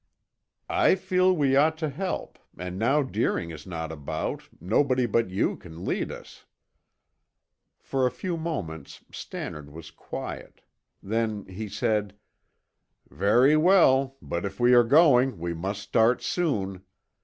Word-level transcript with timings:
"I 0.81 0.95
feel 0.95 1.31
we 1.31 1.55
ought 1.55 1.77
to 1.77 1.89
help, 1.91 2.39
and 2.57 2.79
now 2.79 3.03
Deering 3.03 3.51
is 3.51 3.67
not 3.67 3.91
about, 3.91 4.49
nobody 4.59 5.05
but 5.05 5.29
you 5.29 5.55
can 5.55 5.85
lead 5.85 6.11
us." 6.11 6.43
For 7.77 8.07
a 8.07 8.11
few 8.11 8.35
moments 8.35 9.05
Stannard 9.11 9.69
was 9.69 9.91
quiet. 9.91 10.61
Then 11.03 11.45
he 11.45 11.69
said, 11.69 12.17
"Very 13.11 13.55
well, 13.55 14.17
but 14.23 14.43
if 14.43 14.59
we 14.59 14.73
are 14.73 14.83
going, 14.83 15.37
we 15.37 15.53
must 15.53 15.83
start 15.83 16.23
soon. 16.23 16.83